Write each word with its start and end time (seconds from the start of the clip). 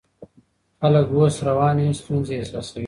خلک 0.79 1.05
اوس 1.15 1.35
رواني 1.47 1.87
ستونزې 1.99 2.33
احساسوي. 2.37 2.79